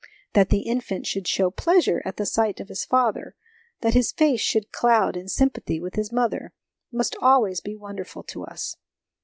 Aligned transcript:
That 0.33 0.49
the 0.49 0.61
infant 0.61 1.05
should 1.05 1.27
show 1.27 1.51
pleasure 1.51 2.01
at 2.05 2.17
the 2.17 2.25
sight 2.25 2.59
of 2.59 2.69
his 2.69 2.83
father, 2.83 3.35
that 3.81 3.93
his 3.93 4.11
face 4.11 4.41
should 4.41 4.71
cloud 4.71 5.15
in 5.15 5.27
sympathy 5.27 5.79
with 5.79 5.93
his 5.93 6.11
mother, 6.11 6.53
must 6.91 7.15
always 7.21 7.61
be 7.61 7.75
wonderful 7.75 8.23
to 8.23 8.45
us. 8.45 8.77